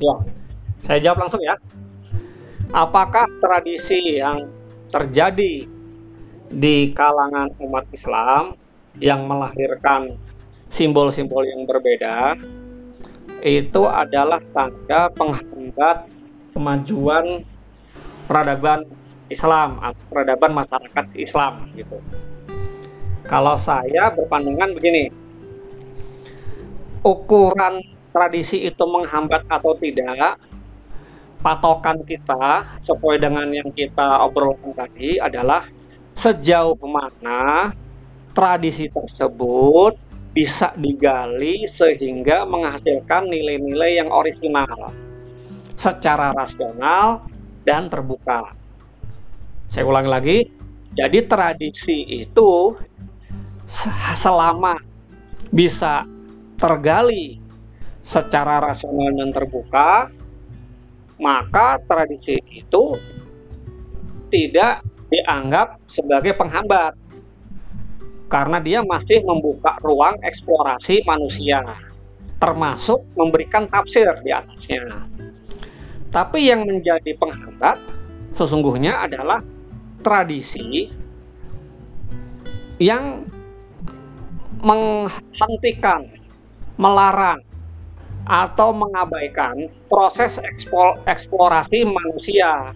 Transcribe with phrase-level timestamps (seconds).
[0.00, 0.16] Ya,
[0.80, 1.60] saya jawab langsung ya.
[2.72, 4.48] Apakah tradisi yang
[4.88, 5.68] terjadi
[6.50, 8.56] di kalangan umat Islam
[8.96, 10.16] yang melahirkan
[10.72, 12.34] simbol-simbol yang berbeda
[13.44, 16.08] itu adalah tanda penghambat
[16.56, 17.44] kemajuan
[18.24, 18.88] peradaban
[19.30, 22.00] Islam atau peradaban masyarakat Islam gitu.
[23.28, 25.12] Kalau saya berpandangan begini,
[27.06, 27.78] ukuran
[28.10, 30.38] tradisi itu menghambat atau tidak,
[31.40, 35.64] patokan kita sesuai dengan yang kita obrolkan tadi adalah
[36.12, 37.72] sejauh mana
[38.36, 39.96] tradisi tersebut
[40.30, 44.94] bisa digali sehingga menghasilkan nilai-nilai yang orisinal
[45.74, 47.24] secara rasional
[47.64, 48.54] dan terbuka.
[49.72, 50.38] Saya ulangi lagi,
[50.94, 52.76] jadi tradisi itu
[54.14, 54.76] selama
[55.50, 56.04] bisa
[56.60, 57.39] tergali
[58.10, 60.10] secara rasional dan terbuka,
[61.22, 62.98] maka tradisi itu
[64.34, 64.82] tidak
[65.14, 66.98] dianggap sebagai penghambat
[68.26, 71.62] karena dia masih membuka ruang eksplorasi manusia,
[72.42, 75.06] termasuk memberikan tafsir di atasnya.
[76.10, 77.78] Tapi yang menjadi penghambat
[78.34, 79.38] sesungguhnya adalah
[80.02, 80.90] tradisi
[82.82, 83.22] yang
[84.62, 86.10] menghentikan,
[86.74, 87.42] melarang,
[88.30, 90.38] atau mengabaikan proses
[91.02, 92.70] eksplorasi manusia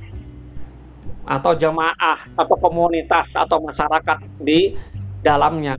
[1.22, 4.74] atau jemaah atau komunitas atau masyarakat di
[5.22, 5.78] dalamnya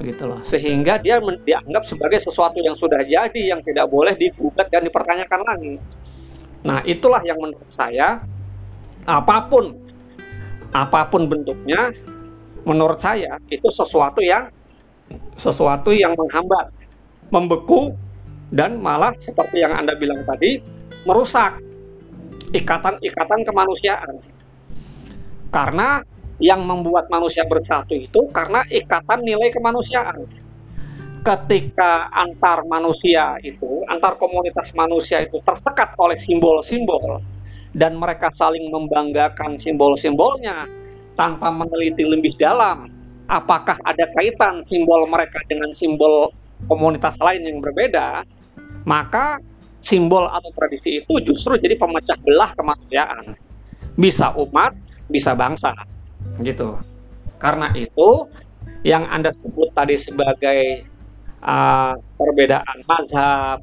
[0.00, 0.40] gitu loh.
[0.40, 5.74] Sehingga dia dianggap sebagai sesuatu yang sudah jadi yang tidak boleh digugat dan dipertanyakan lagi.
[6.64, 8.24] Nah itulah yang menurut saya
[9.04, 9.76] apa pun
[10.72, 11.92] apa pun bentuknya
[12.64, 14.48] menurut saya itu sesuatu yang
[15.36, 16.72] sesuatu yang menghambat
[17.28, 17.92] membeku
[18.50, 20.58] dan malah seperti yang anda bilang tadi
[21.06, 21.62] merusak
[22.50, 24.14] ikatan-ikatan kemanusiaan
[25.54, 26.02] karena
[26.40, 30.24] yang membuat manusia bersatu itu karena ikatan nilai kemanusiaan.
[31.20, 37.20] Ketika antar manusia itu, antar komunitas manusia itu tersekat oleh simbol-simbol
[37.76, 40.64] dan mereka saling membanggakan simbol-simbolnya
[41.20, 42.88] tanpa meneliti lebih dalam
[43.28, 46.32] apakah ada kaitan simbol mereka dengan simbol
[46.64, 48.24] komunitas lain yang berbeda,
[48.84, 49.40] maka
[49.80, 53.36] simbol atau tradisi itu justru jadi pemecah belah kemanusiaan.
[53.96, 54.76] Bisa umat,
[55.08, 55.72] bisa bangsa
[56.40, 56.76] gitu.
[57.40, 58.28] Karena itu
[58.84, 60.84] yang Anda sebut tadi sebagai
[61.44, 63.58] uh, perbedaan mazhab,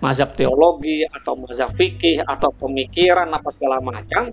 [0.00, 4.28] mazhab teologi atau mazhab fikih atau pemikiran apa segala macam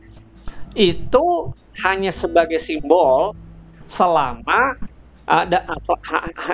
[0.75, 1.25] itu
[1.88, 3.31] hanya sebagai simbol
[3.88, 4.75] selama
[5.25, 5.79] ada uh,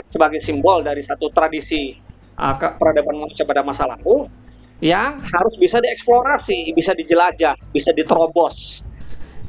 [0.06, 1.98] sebagai simbol dari satu tradisi
[2.42, 4.26] uh, peradaban manusia pada masa lalu
[4.82, 8.82] yang harus bisa dieksplorasi, bisa dijelajah, bisa diterobos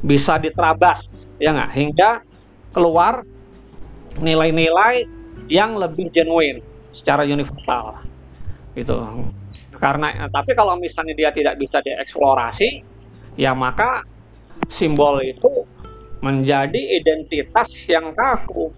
[0.02, 1.70] bisa diterabas ya nggak?
[1.72, 2.10] Hingga
[2.74, 3.22] keluar
[4.18, 5.06] nilai-nilai
[5.46, 6.60] yang lebih genuine
[6.90, 8.02] secara universal.
[8.74, 8.98] Gitu.
[9.78, 12.82] Karena tapi kalau misalnya dia tidak bisa dieksplorasi
[13.38, 14.02] ya maka
[14.66, 15.64] simbol itu
[16.22, 18.74] menjadi identitas yang kaku.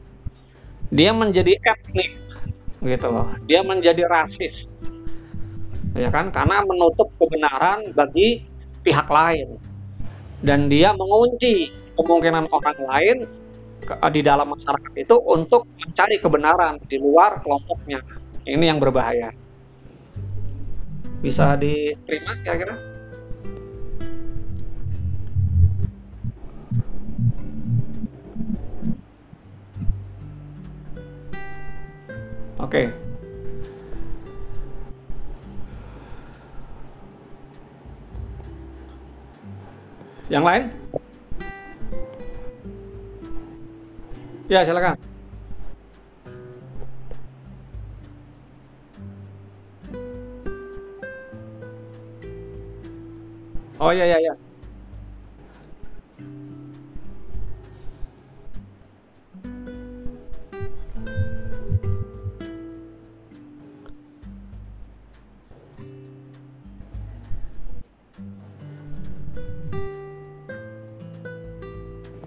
[0.93, 2.24] Dia menjadi etnik
[2.84, 4.69] gitu loh dia menjadi rasis
[5.97, 8.45] ya kan karena menutup kebenaran bagi
[8.84, 9.56] pihak lain
[10.45, 13.19] dan dia mengunci kemungkinan orang lain
[14.12, 18.00] di dalam masyarakat itu untuk mencari kebenaran di luar kelompoknya.
[18.44, 19.33] Ini yang berbahaya.
[21.21, 22.77] Bisa diterima kira-kira?
[32.75, 32.91] Oke.
[40.27, 40.65] Yang lain?
[44.51, 44.99] Ya, silakan.
[53.79, 54.44] Oh ya ya ya.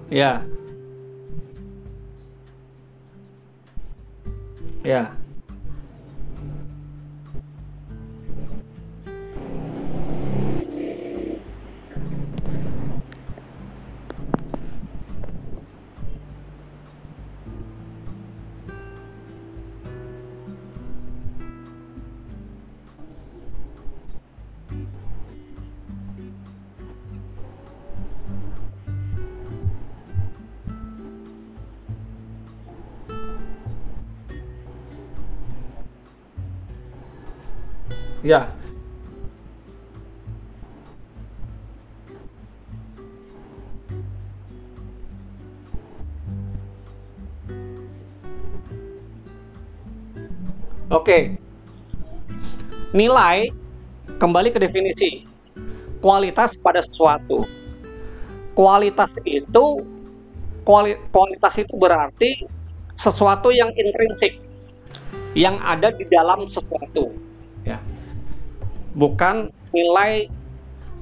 [0.09, 0.45] Ya.
[4.83, 5.16] Ya.
[38.25, 38.49] Ya.
[50.89, 51.37] Oke.
[52.95, 53.51] Nilai
[54.17, 55.27] kembali ke definisi.
[56.01, 57.45] Kualitas pada sesuatu.
[58.57, 59.85] Kualitas itu
[60.65, 62.43] kualitas itu berarti
[62.97, 64.35] sesuatu yang intrinsik
[65.37, 67.13] yang ada di dalam sesuatu
[67.63, 67.79] ya
[68.97, 70.25] bukan nilai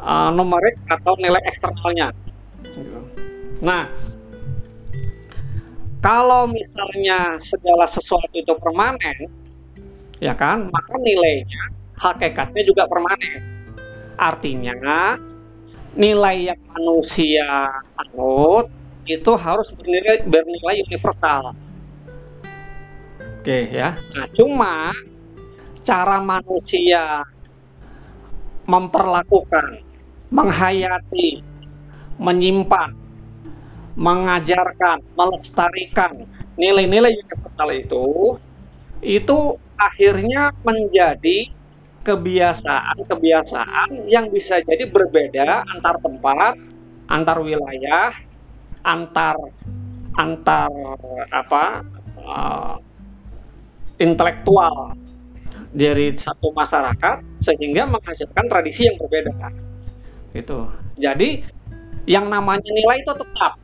[0.03, 2.11] uh, numerik atau nilai eksternalnya
[3.63, 3.87] nah
[6.03, 9.31] kalau misalnya segala sesuatu itu permanen
[10.19, 13.39] ya kan maka nilainya hakikatnya juga permanen
[14.19, 15.15] artinya
[15.95, 18.67] nilai yang manusia anut
[19.05, 21.53] itu harus bernilai, bernilai universal.
[23.39, 23.93] Oke ya.
[24.17, 24.89] Nah, cuma
[25.85, 27.21] cara manusia
[28.65, 29.85] memperlakukan,
[30.33, 31.45] menghayati,
[32.17, 32.97] menyimpan,
[33.95, 38.05] mengajarkan, melestarikan nilai-nilai universal itu
[39.03, 41.51] itu akhirnya menjadi
[42.05, 46.55] kebiasaan-kebiasaan yang bisa jadi berbeda antar tempat,
[47.09, 48.13] antar wilayah,
[48.85, 49.35] antar
[50.15, 50.71] antar
[51.33, 51.83] apa
[52.23, 52.75] uh,
[53.99, 54.95] intelektual
[55.75, 59.51] dari satu masyarakat sehingga menghasilkan tradisi yang berbeda.
[60.31, 61.43] Itu jadi
[62.07, 63.59] yang namanya nilai itu tetap.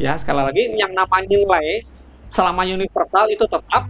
[0.00, 1.84] Ya sekali lagi yang namanya nilai
[2.32, 3.86] selama universal itu tetap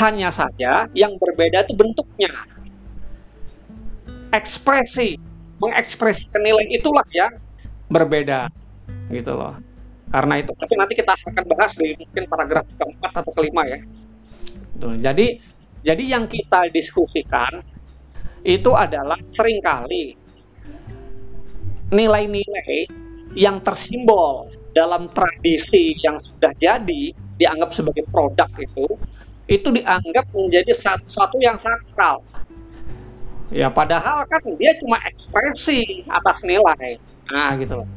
[0.00, 2.32] hanya saja yang berbeda itu bentuknya.
[4.32, 5.20] Ekspresi
[5.60, 7.36] mengekspresikan nilai itulah yang
[7.92, 8.48] berbeda.
[9.12, 9.54] Gitu loh.
[10.10, 13.78] Karena itu tapi nanti kita akan bahas di mungkin paragraf keempat atau kelima ya.
[14.76, 15.40] Tuh, jadi
[15.82, 17.60] jadi yang kita diskusikan
[18.46, 20.14] itu adalah sering kali
[21.90, 22.86] nilai-nilai
[23.36, 28.86] yang tersimbol dalam tradisi yang sudah jadi dianggap sebagai produk itu
[29.46, 30.74] itu dianggap menjadi
[31.06, 32.22] satu yang sakral.
[33.54, 36.98] Ya padahal kan dia cuma ekspresi atas nilai.
[37.30, 37.88] Nah gitu loh.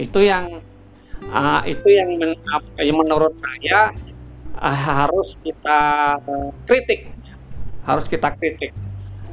[0.00, 0.64] Itu yang
[1.28, 2.32] uh, itu yang, men,
[2.80, 3.92] yang menurut saya
[4.56, 5.80] uh, harus kita
[6.24, 7.12] uh, kritik
[7.86, 8.74] harus kita kritik.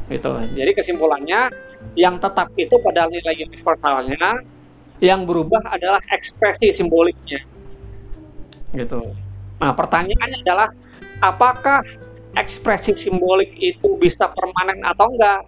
[0.07, 1.50] Itu jadi kesimpulannya
[1.97, 4.45] yang tetap itu pada nilai universalnya
[5.01, 7.41] yang berubah adalah ekspresi simboliknya.
[8.71, 9.01] Gitu.
[9.59, 10.69] Nah pertanyaannya adalah
[11.19, 11.81] apakah
[12.38, 15.41] ekspresi simbolik itu bisa permanen atau enggak?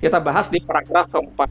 [0.00, 1.48] Kita bahas di paragraf keempat.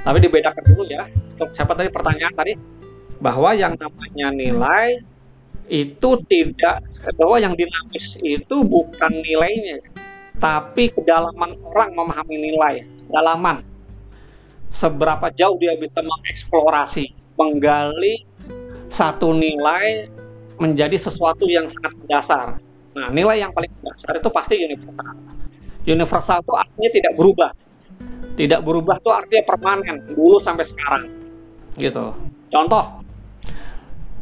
[0.00, 1.04] Tapi dibedakan dulu ya.
[1.52, 2.56] Siapa tadi pertanyaan tadi?
[3.20, 5.04] Bahwa yang namanya nilai
[5.70, 6.82] itu tidak
[7.14, 9.78] bahwa yang dinamis itu bukan nilainya,
[10.42, 13.62] tapi kedalaman orang memahami nilai, kedalaman.
[14.70, 18.26] Seberapa jauh dia bisa mengeksplorasi, menggali
[18.90, 20.10] satu nilai
[20.58, 22.46] menjadi sesuatu yang sangat dasar.
[22.94, 25.14] Nah, nilai yang paling dasar itu pasti universal.
[25.86, 27.50] Universal itu artinya tidak berubah,
[28.40, 31.02] tidak berubah tuh artinya permanen dulu sampai sekarang
[31.76, 32.16] gitu
[32.50, 32.84] contoh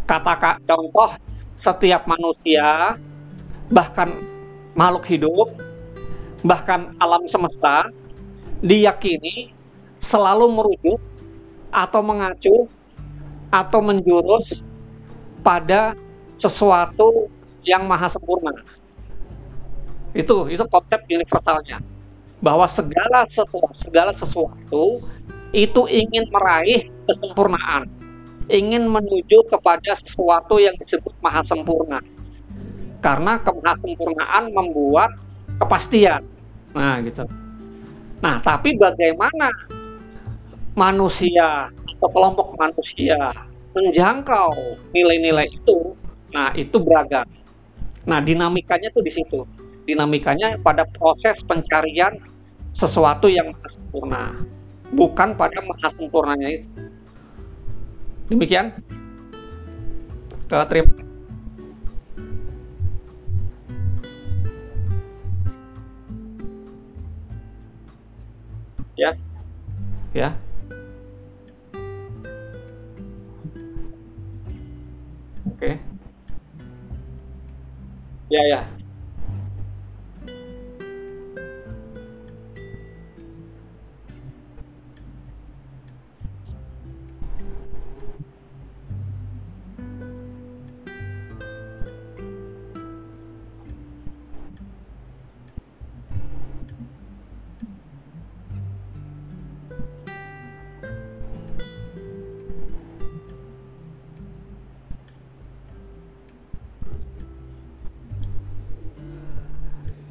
[0.05, 1.11] kata kak contoh
[1.59, 2.97] setiap manusia
[3.69, 4.25] bahkan
[4.79, 5.49] makhluk hidup
[6.47, 7.91] bahkan alam semesta
[8.63, 9.51] diyakini
[9.99, 11.03] selalu merujuk
[11.75, 12.71] atau mengacu
[13.51, 14.63] atau menjurus
[15.43, 15.99] pada
[16.39, 17.27] sesuatu
[17.67, 18.55] yang maha sempurna.
[20.15, 21.83] Itu itu konsep universalnya.
[22.39, 25.03] Bahwa segala sesuatu, segala sesuatu
[25.51, 27.91] itu ingin meraih kesempurnaan,
[28.49, 32.01] ingin menuju kepada sesuatu yang disebut maha sempurna.
[32.99, 35.15] Karena kemahasempurnaan membuat
[35.63, 36.27] kepastian.
[36.75, 37.23] Nah, gitu.
[38.19, 39.49] Nah, tapi bagaimana
[40.75, 43.15] manusia atau kelompok manusia
[43.77, 44.51] menjangkau
[44.91, 45.95] nilai-nilai itu?
[46.35, 47.25] Nah, itu beragam.
[48.09, 49.47] Nah, dinamikanya tuh di situ
[49.89, 52.13] dinamikanya pada proses pencarian
[52.77, 54.37] sesuatu yang sempurna,
[54.93, 56.69] bukan pada maha sempurnanya itu.
[58.29, 58.73] Demikian.
[60.49, 60.93] Terima.
[68.97, 69.17] Ya.
[70.13, 70.29] Ya.
[75.49, 75.81] Oke.
[78.29, 78.78] Ya ya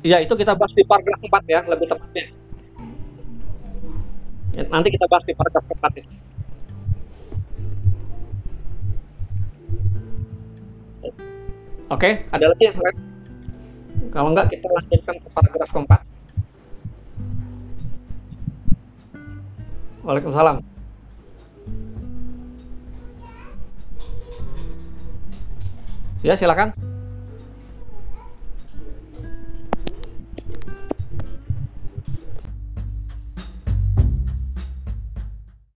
[0.05, 2.25] Ya, itu kita bahas di paragraf 4 ya, lebih tepatnya.
[4.53, 6.05] Ya, nanti kita bahas di paragraf 4 ya.
[11.87, 12.97] Oke, ada lagi yang lain?
[14.11, 16.01] Kalau enggak, kita lanjutkan ke paragraf keempat.
[20.03, 20.57] Waalaikumsalam.
[26.23, 26.86] Ya, silakan.